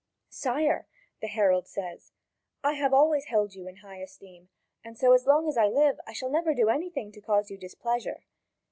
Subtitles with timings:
[0.31, 0.87] "Sire,"
[1.21, 2.11] the herald says,
[2.63, 4.49] "I have always held you in high esteem,
[4.83, 8.23] and so long as I live, I shall never do anything to cause you displeasure."